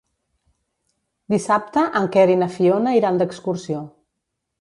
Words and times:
Dissabte 1.33 1.83
en 1.99 2.07
Quer 2.15 2.23
i 2.37 2.37
na 2.45 2.47
Fiona 2.55 2.95
iran 3.01 3.21
d'excursió. 3.23 3.83